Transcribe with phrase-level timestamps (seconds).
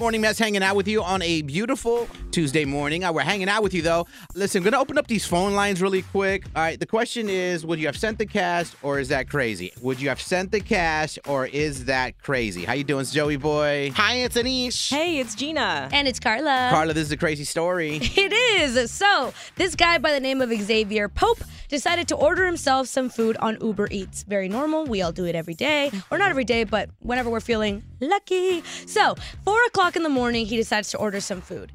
[0.00, 3.02] Morning Mess hanging out with you on a beautiful Tuesday morning.
[3.02, 4.06] Uh, we're hanging out with you though.
[4.36, 6.44] Listen, I'm gonna open up these phone lines really quick.
[6.54, 9.72] All right, the question is, would you have sent the cash or is that crazy?
[9.80, 12.64] Would you have sent the cash or is that crazy?
[12.64, 13.90] How you doing, Joey boy?
[13.96, 14.88] Hi, it's Anish.
[14.92, 15.88] Hey, it's Gina.
[15.90, 16.68] And it's Carla.
[16.70, 17.98] Carla, this is a crazy story.
[18.18, 18.90] It is.
[18.92, 23.36] So, this guy by the name of Xavier Pope decided to order himself some food
[23.38, 24.22] on Uber Eats.
[24.24, 24.84] Very normal.
[24.86, 25.90] We all do it every day.
[26.10, 28.62] Or not every day, but whenever we're feeling lucky.
[28.86, 31.72] So, 4 o'clock in the morning, he decides to order some food.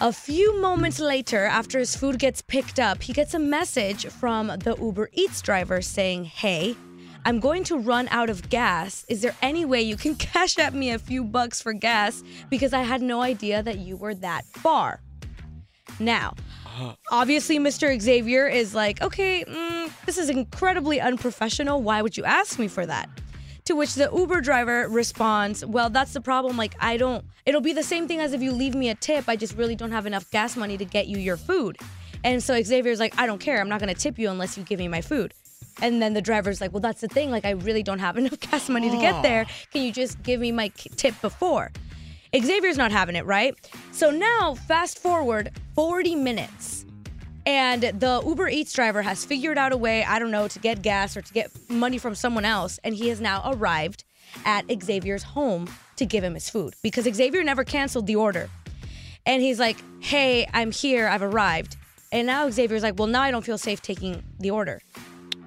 [0.00, 4.48] A few moments later, after his food gets picked up, he gets a message from
[4.48, 6.76] the Uber Eats driver saying, Hey,
[7.24, 9.06] I'm going to run out of gas.
[9.08, 12.22] Is there any way you can Cash App me a few bucks for gas?
[12.50, 15.00] Because I had no idea that you were that far.
[15.98, 16.34] Now,
[17.10, 17.98] obviously, Mr.
[17.98, 21.82] Xavier is like, okay, mm, this is incredibly unprofessional.
[21.82, 23.08] Why would you ask me for that?
[23.66, 26.56] To which the Uber driver responds, Well, that's the problem.
[26.56, 29.24] Like, I don't, it'll be the same thing as if you leave me a tip.
[29.28, 31.76] I just really don't have enough gas money to get you your food.
[32.22, 33.60] And so Xavier's like, I don't care.
[33.60, 35.34] I'm not going to tip you unless you give me my food.
[35.82, 37.32] And then the driver's like, Well, that's the thing.
[37.32, 39.46] Like, I really don't have enough gas money to get there.
[39.72, 41.72] Can you just give me my tip before?
[42.36, 43.54] Xavier's not having it, right?
[43.90, 46.85] So now, fast forward 40 minutes.
[47.46, 50.82] And the Uber Eats driver has figured out a way, I don't know, to get
[50.82, 52.80] gas or to get money from someone else.
[52.82, 54.04] And he has now arrived
[54.44, 58.50] at Xavier's home to give him his food because Xavier never canceled the order.
[59.24, 61.76] And he's like, hey, I'm here, I've arrived.
[62.10, 64.80] And now Xavier's like, well, now I don't feel safe taking the order.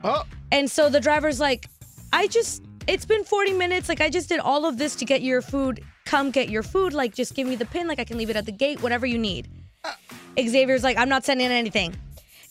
[0.04, 1.68] Oh, And so the driver's like,
[2.14, 3.90] I just, it's been 40 minutes.
[3.90, 5.84] Like, I just did all of this to get your food.
[6.06, 6.94] Come get your food.
[6.94, 7.88] Like, just give me the pin.
[7.88, 9.48] Like, I can leave it at the gate, whatever you need.
[9.84, 9.94] Uh,
[10.38, 11.96] Xavier's like, I'm not sending anything.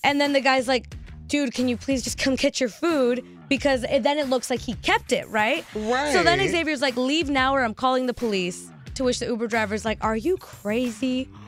[0.05, 0.87] And then the guy's like,
[1.27, 3.25] dude, can you please just come get your food?
[3.49, 5.65] Because it, then it looks like he kept it, right?
[5.75, 6.13] Right.
[6.13, 8.71] So then Xavier's like, leave now or I'm calling the police.
[8.95, 11.29] To which the Uber driver's like, are you crazy?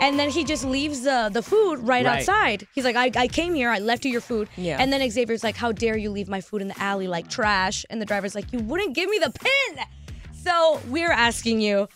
[0.00, 2.18] And then he just leaves the, the food right, Right.
[2.18, 2.66] outside.
[2.74, 4.48] He's like, I, I came here, I left you your food.
[4.56, 4.78] Yeah.
[4.80, 7.86] And then Xavier's like, How dare you leave my food in the alley like trash?
[7.88, 9.84] And the driver's like, You wouldn't give me the pin.
[10.32, 11.86] So we're asking you,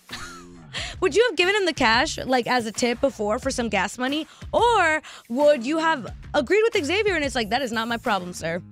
[1.01, 3.99] would you have given him the cash like as a tip before for some gas
[3.99, 4.27] money?
[4.53, 8.33] Or would you have agreed with Xavier and it's like, That is not my problem,
[8.33, 8.63] sir?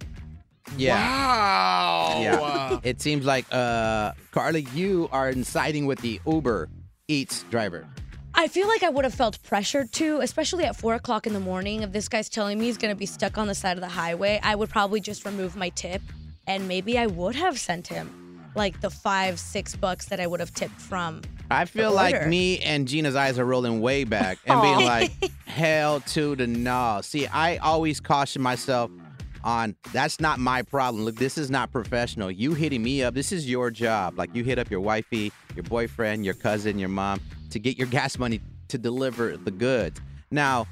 [0.77, 0.95] Yeah.
[0.97, 2.21] wow.
[2.23, 2.81] Yeah.
[2.83, 6.69] it seems like uh Carla, you are siding with the Uber
[7.09, 7.87] Eats driver.
[8.37, 11.41] I feel like I would have felt pressured to, especially at four o'clock in the
[11.41, 11.83] morning.
[11.83, 14.41] If this guy's telling me he's gonna be stuck on the side of the highway,
[14.43, 16.03] I would probably just remove my tip
[16.47, 18.24] and maybe I would have sent him
[18.55, 21.23] like the five, six bucks that I would have tipped from.
[21.51, 25.13] I feel like me and Gina's eyes are rolling way back and being like,
[25.47, 27.01] hell to the no.
[27.03, 28.91] See, I always caution myself
[29.43, 31.05] on that's not my problem.
[31.05, 32.31] Look, this is not professional.
[32.31, 34.19] You hitting me up, this is your job.
[34.19, 37.87] Like you hit up your wifey, your boyfriend, your cousin, your mom to get your
[37.89, 40.01] gas money to deliver the goods.
[40.31, 40.67] Now,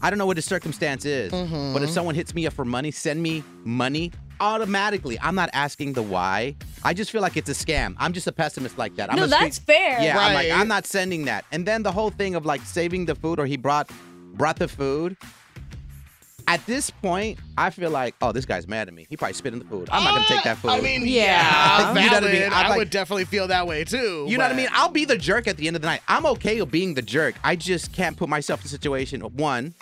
[0.00, 1.86] I don't know what the circumstance is, but if mm-hmm.
[1.86, 5.18] someone hits me up for money, send me money automatically.
[5.20, 6.54] I'm not asking the why.
[6.84, 7.94] I just feel like it's a scam.
[7.98, 9.10] I'm just a pessimist like that.
[9.10, 10.00] I'm no, a straight- that's fair.
[10.02, 11.44] yeah, I'm like, I'm not sending that.
[11.52, 13.90] And then the whole thing of like saving the food or he brought
[14.34, 15.16] brought the food.
[16.46, 19.06] At this point, I feel like, oh, this guy's mad at me.
[19.10, 19.86] He probably spit in the food.
[19.92, 20.70] I'm not gonna take that uh, food.
[20.70, 21.10] I mean, Yeah.
[21.24, 22.32] yeah, You know what I valid.
[22.32, 22.42] mean?
[22.44, 24.24] I'm I like- would definitely feel that way too.
[24.26, 24.68] you know what I mean?
[24.72, 26.00] I'll be the jerk at the end of the night.
[26.08, 27.34] I'm okay with being the jerk.
[27.44, 29.74] I just can't put myself in a situation of one,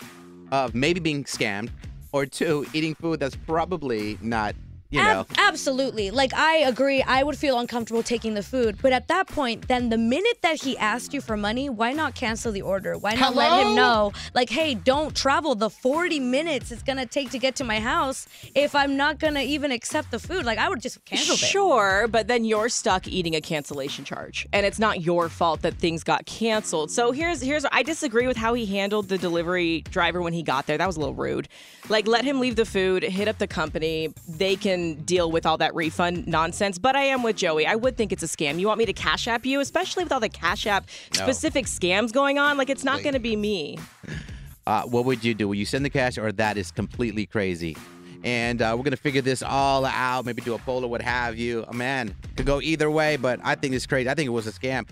[0.51, 1.69] of maybe being scammed,
[2.11, 4.55] or two, eating food that's probably not
[4.89, 5.21] you know.
[5.21, 6.11] Ab- absolutely.
[6.11, 7.01] Like I agree.
[7.01, 10.61] I would feel uncomfortable taking the food, but at that point, then the minute that
[10.63, 12.97] he asked you for money, why not cancel the order?
[12.97, 17.31] Why not let him know, like, hey, don't travel the 40 minutes it's gonna take
[17.31, 20.45] to get to my house if I'm not gonna even accept the food.
[20.45, 21.39] Like I would just cancel it.
[21.39, 25.75] Sure, but then you're stuck eating a cancellation charge, and it's not your fault that
[25.75, 26.91] things got canceled.
[26.91, 30.67] So here's here's I disagree with how he handled the delivery driver when he got
[30.67, 30.77] there.
[30.77, 31.47] That was a little rude.
[31.89, 34.13] Like let him leave the food, hit up the company.
[34.27, 36.77] They can deal with all that refund nonsense.
[36.77, 37.65] But I am with Joey.
[37.65, 38.59] I would think it's a scam.
[38.59, 42.11] You want me to cash app you, especially with all the cash app specific scams
[42.11, 42.57] going on.
[42.57, 43.77] Like it's not going to be me.
[44.65, 45.47] Uh, what would you do?
[45.47, 47.77] Will you send the cash or that is completely crazy?
[48.23, 51.01] And uh, we're going to figure this all out, maybe do a poll or what
[51.01, 51.63] have you.
[51.67, 54.09] Oh, man, could go either way, but I think it's crazy.
[54.09, 54.87] I think it was a scam.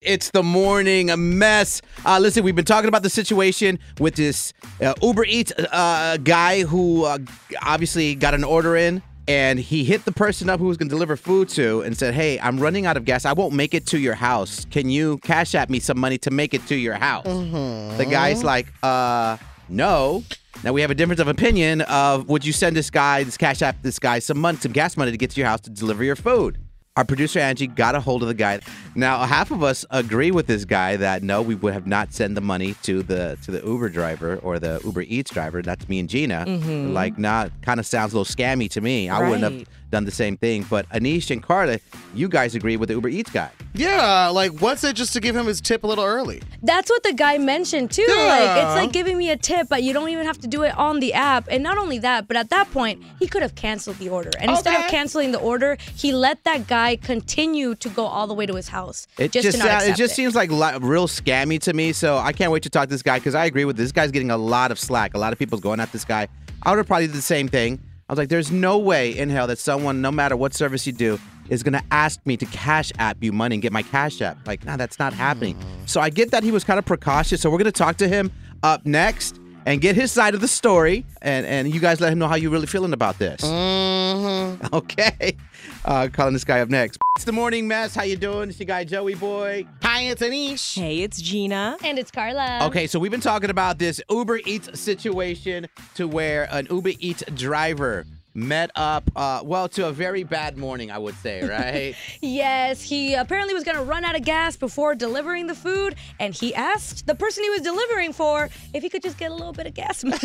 [0.00, 1.80] It's the morning a mess.
[2.04, 4.52] Uh, listen, we've been talking about the situation with this
[4.82, 7.18] uh, Uber Eats uh, guy who uh,
[7.62, 10.94] obviously got an order in and he hit the person up who was going to
[10.94, 13.24] deliver food to and said, Hey, I'm running out of gas.
[13.24, 14.66] I won't make it to your house.
[14.66, 17.24] Can you Cash App me some money to make it to your house?
[17.24, 19.38] The guy's like, Uh,
[19.70, 20.22] no.
[20.62, 23.62] Now we have a difference of opinion of would you send this guy, this cash
[23.62, 26.04] app, this guy some money, some gas money to get to your house to deliver
[26.04, 26.58] your food?
[26.96, 28.60] Our producer Angie got a hold of the guy.
[28.94, 32.36] Now half of us agree with this guy that no, we would have not sent
[32.36, 35.60] the money to the to the Uber driver or the Uber Eats driver.
[35.60, 36.44] That's me and Gina.
[36.46, 36.92] Mm-hmm.
[36.92, 39.08] Like, nah, kind of sounds a little scammy to me.
[39.08, 40.64] I wouldn't have done the same thing.
[40.70, 41.80] But Anish and Carla,
[42.14, 43.50] you guys agree with the Uber Eats guy.
[43.74, 46.42] Yeah, like what's it just to give him his tip a little early?
[46.62, 48.02] That's what the guy mentioned too.
[48.02, 48.66] Like Yeah.
[48.68, 51.00] it's like giving me a tip, but you don't even have to do it on
[51.00, 51.48] the app.
[51.50, 54.30] And not only that, but at that point, he could have canceled the order.
[54.38, 58.34] And instead of canceling the order, he let that guy continue to go all the
[58.34, 61.60] way to his house It just, just sound- it just seems like li- real scammy
[61.62, 61.92] to me.
[61.92, 63.84] So I can't wait to talk to this guy because I agree with this.
[63.86, 65.14] This guy's getting a lot of slack.
[65.14, 66.28] A lot of people's going at this guy.
[66.62, 67.78] I would have probably did the same thing.
[68.08, 70.92] I was like, there's no way in hell that someone, no matter what service you
[70.92, 74.38] do, is gonna ask me to cash app you money and get my cash app.
[74.46, 75.58] Like, nah, that's not happening.
[75.86, 77.40] So I get that he was kind of precautious.
[77.42, 78.30] So we're gonna talk to him
[78.62, 82.18] up next and get his side of the story, and and you guys let him
[82.18, 83.40] know how you're really feeling about this.
[83.40, 84.66] Mm-hmm.
[84.74, 85.36] Okay.
[85.84, 86.98] Uh, calling this guy up next.
[87.16, 87.94] It's the morning mess.
[87.94, 88.48] How you doing?
[88.48, 89.66] It's your guy Joey Boy.
[89.82, 90.76] Hi, it's Anish.
[90.76, 91.76] Hey, it's Gina.
[91.84, 92.58] And it's Carla.
[92.64, 97.22] Okay, so we've been talking about this Uber Eats situation to where an Uber Eats
[97.34, 98.04] driver
[98.34, 101.94] met up, uh, well, to a very bad morning, I would say, right?
[102.20, 106.34] Yes, he apparently was going to run out of gas before delivering the food, and
[106.34, 109.52] he asked the person he was delivering for if he could just get a little
[109.52, 110.18] bit of gas money.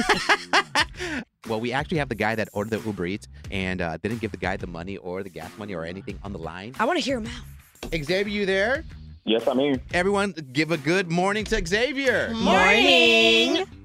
[1.47, 4.31] well, we actually have the guy that ordered the Uber Eats and uh, didn't give
[4.31, 6.73] the guy the money or the gas money or anything on the line.
[6.79, 7.93] I want to hear him out.
[8.03, 8.83] Xavier, you there?
[9.25, 9.79] Yes, I'm here.
[9.93, 12.31] Everyone, give a good morning to Xavier.
[12.33, 13.65] Morning.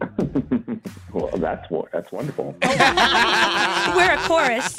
[1.12, 2.56] Well, that's wo- that's wonderful.
[2.62, 4.76] We're a chorus.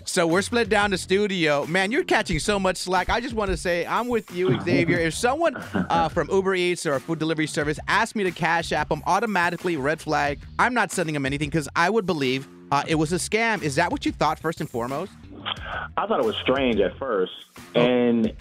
[0.06, 1.66] So we're split down the studio.
[1.66, 3.10] Man, you're catching so much slack.
[3.10, 4.98] I just want to say I'm with you, Xavier.
[4.98, 8.72] If someone uh, from Uber Eats or a food delivery service asks me to cash
[8.72, 10.40] app them, automatically red flag.
[10.58, 13.62] I'm not sending them anything because I would believe uh, it was a scam.
[13.62, 15.12] Is that what you thought first and foremost?
[15.96, 17.32] I thought it was strange at first,
[17.74, 18.32] and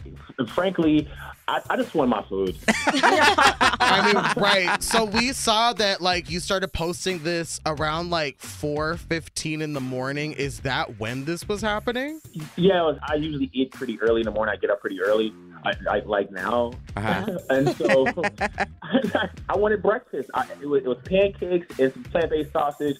[0.50, 1.08] frankly,
[1.48, 2.58] I, I just wanted my food.
[2.88, 4.82] I mean, right.
[4.84, 10.34] So we saw that like you started posting this around like 4:15 in the morning.
[10.34, 12.20] Is that when this was happening?
[12.56, 14.54] yeah, was, I usually eat pretty early in the morning.
[14.56, 15.34] I get up pretty early.
[15.66, 17.38] I, I like now, Uh-huh.
[17.50, 18.06] and so
[19.50, 20.30] I wanted breakfast.
[20.34, 22.98] I, it, was, it was pancakes and some plant-based sausage.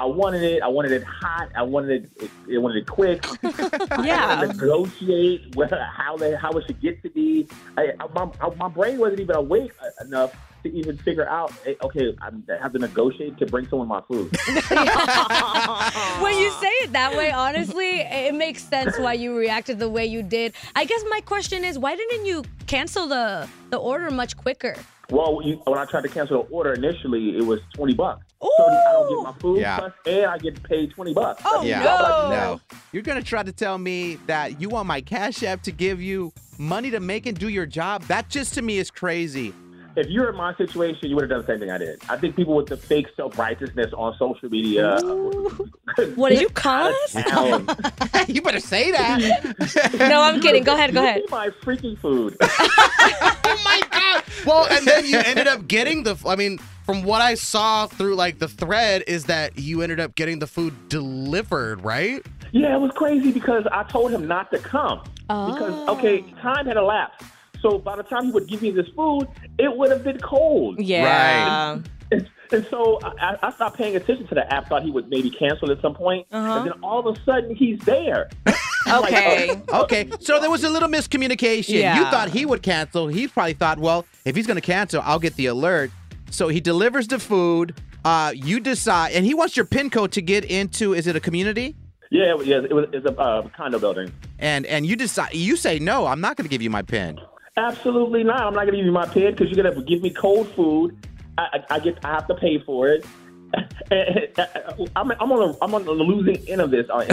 [0.00, 0.62] I wanted it.
[0.62, 1.50] I wanted it hot.
[1.54, 2.30] I wanted it.
[2.50, 3.22] I wanted it quick.
[3.92, 4.36] I Yeah.
[4.36, 7.46] had to negotiate whether, how they, how it should get to be.
[7.76, 11.52] I, I, my, I, my brain wasn't even awake enough to even figure out.
[11.66, 14.30] eh, Okay, I'm, I have to negotiate to bring someone my food.
[16.22, 20.06] when you say it that way, honestly, it makes sense why you reacted the way
[20.06, 20.54] you did.
[20.74, 24.76] I guess my question is, why didn't you cancel the the order much quicker?
[25.10, 28.24] Well, you, when I tried to cancel the order initially, it was twenty bucks.
[28.42, 29.78] So I don't get my food, Yeah.
[29.78, 31.42] plus, and I get paid twenty bucks.
[31.44, 31.82] Oh, yeah.
[31.82, 32.30] no.
[32.30, 32.60] No.
[32.92, 36.00] You're going to try to tell me that you want my cash app to give
[36.00, 38.02] you money to make and do your job?
[38.04, 39.52] That just to me is crazy.
[39.96, 42.00] If you were in my situation, you would have done the same thing I did.
[42.08, 44.94] I think people with the fake self righteousness on social media.
[44.94, 45.02] Uh,
[46.14, 47.16] what did you call us?
[48.28, 49.90] You better say that.
[49.98, 50.62] No, I'm kidding.
[50.62, 50.94] Go ahead.
[50.94, 51.22] Go ahead.
[51.24, 52.36] Eat my freaking food.
[52.40, 54.24] Oh my god!
[54.46, 56.16] Well, and then you ended up getting the.
[56.24, 60.14] I mean, from what I saw through like the thread, is that you ended up
[60.16, 62.24] getting the food delivered, right?
[62.52, 65.02] Yeah, it was crazy because I told him not to come.
[65.28, 67.24] Because, okay, time had elapsed.
[67.60, 69.28] So by the time he would give me this food,
[69.58, 70.80] it would have been cold.
[70.80, 71.78] Yeah.
[72.10, 74.68] And, and so I, I stopped paying attention to the app.
[74.68, 76.58] Thought he would maybe cancel at some point, Uh-huh.
[76.58, 78.28] and then all of a sudden he's there.
[78.90, 79.60] Okay.
[79.68, 81.94] Okay, so there was a little miscommunication.
[81.96, 83.06] You thought he would cancel.
[83.08, 85.92] He probably thought, well, if he's going to cancel, I'll get the alert.
[86.30, 87.74] So he delivers the food.
[88.04, 90.94] Uh, you decide, and he wants your pin code to get into.
[90.94, 91.76] Is it a community?
[92.10, 94.12] Yeah, it yeah, it was it's a uh, condo building.
[94.38, 95.34] And and you decide.
[95.34, 96.06] You say no.
[96.06, 97.20] I'm not going to give you my pin.
[97.56, 98.40] Absolutely not.
[98.40, 100.48] I'm not going to give you my pin because you're going to give me cold
[100.54, 100.96] food.
[101.36, 102.04] I, I, I get.
[102.04, 103.04] I have to pay for it.
[104.96, 105.50] I'm, I'm on.
[105.50, 106.86] A, I'm on the losing end of this.
[106.90, 107.04] Uh,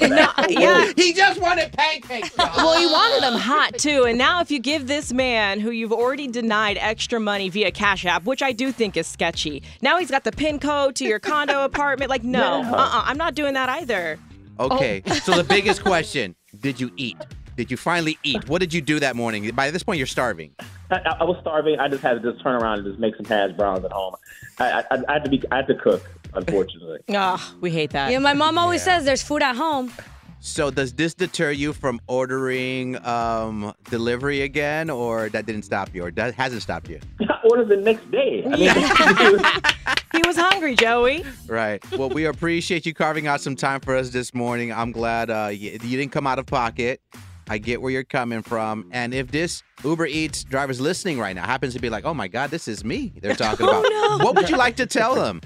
[0.08, 0.92] No, yeah.
[0.96, 2.36] He just wanted pancakes.
[2.36, 4.04] Well, he wanted them hot too.
[4.04, 8.04] And now, if you give this man who you've already denied extra money via Cash
[8.04, 11.18] App, which I do think is sketchy, now he's got the pin code to your
[11.18, 12.10] condo apartment.
[12.10, 12.72] Like, no, Yeah.
[12.72, 14.18] uh uh-uh, I'm not doing that either.
[14.60, 15.02] Okay.
[15.22, 17.16] So the biggest question: Did you eat?
[17.56, 18.48] Did you finally eat?
[18.48, 19.48] What did you do that morning?
[19.54, 20.54] By this point, you're starving.
[20.90, 21.78] I, I was starving.
[21.78, 24.14] I just had to just turn around and just make some hash browns at home.
[24.58, 25.42] I, I, I had to be.
[25.50, 26.08] I had to cook.
[26.34, 26.98] Unfortunately.
[27.08, 28.10] Ugh, we hate that.
[28.10, 29.92] Yeah, my mom always says there's food at home.
[30.40, 36.04] So does this deter you from ordering um, delivery again, or that didn't stop you,
[36.04, 37.00] or that hasn't stopped you?
[37.20, 38.44] I ordered the next day.
[38.44, 39.64] I mean,
[40.12, 41.24] He was hungry, Joey.
[41.46, 41.84] Right.
[41.92, 44.72] Well, we appreciate you carving out some time for us this morning.
[44.72, 47.00] I'm glad uh, you, you didn't come out of pocket.
[47.48, 48.88] I get where you're coming from.
[48.90, 52.28] And if this Uber Eats driver's listening right now happens to be like, oh my
[52.28, 53.84] God, this is me they're talking about,
[54.22, 55.40] what would you like to tell them?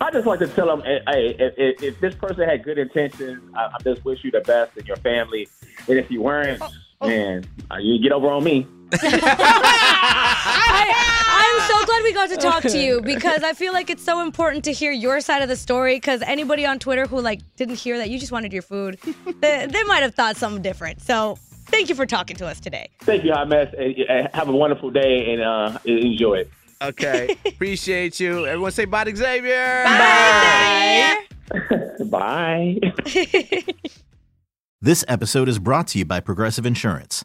[0.00, 3.42] I just like to tell them, hey, if, if, if this person had good intentions,
[3.54, 5.48] I, I just wish you the best in your family.
[5.88, 6.62] And if you weren't,
[7.02, 8.66] man, uh, you get over on me.
[8.92, 10.92] I,
[11.54, 14.20] I'm so glad we got to talk to you because I feel like it's so
[14.22, 15.96] important to hear your side of the story.
[15.96, 18.98] Because anybody on Twitter who like didn't hear that you just wanted your food,
[19.40, 21.00] they, they might have thought something different.
[21.00, 22.88] So thank you for talking to us today.
[23.00, 23.72] Thank you, Hot Mess.
[23.78, 26.50] and, uh, Have a wonderful day and uh, enjoy it.
[26.80, 27.36] Okay.
[27.46, 28.46] Appreciate you.
[28.46, 29.84] Everyone say bye to Xavier.
[32.04, 32.78] Bye.
[34.84, 37.24] This episode is brought to you by Progressive Insurance.